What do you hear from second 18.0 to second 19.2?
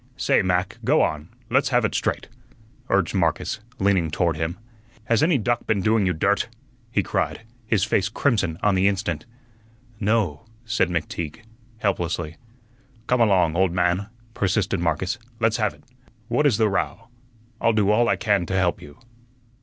I can to help you."